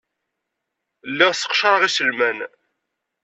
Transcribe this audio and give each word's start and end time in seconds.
Lliɣ 1.11 1.31
sseqcareɣ 1.33 1.81
iselman. 1.83 2.39